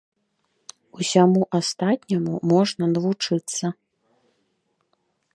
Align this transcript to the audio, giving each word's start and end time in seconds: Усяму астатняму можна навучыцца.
Усяму 0.99 1.41
астатняму 1.59 2.33
можна 2.53 2.83
навучыцца. 2.95 3.65